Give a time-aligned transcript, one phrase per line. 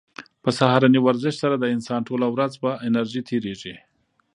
[0.43, 3.75] په سهارني ورزش سره د انسان ټوله ورځ په انرژۍ تېریږي.